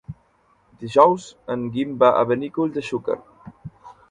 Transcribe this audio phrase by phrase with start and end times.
[0.83, 1.27] Dijous
[1.57, 3.21] en Guim va a Benicull de Xúquer.